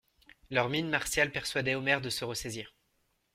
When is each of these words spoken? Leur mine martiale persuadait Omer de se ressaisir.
Leur 0.49 0.67
mine 0.69 0.89
martiale 0.89 1.31
persuadait 1.31 1.75
Omer 1.75 2.01
de 2.01 2.09
se 2.09 2.25
ressaisir. 2.25 2.73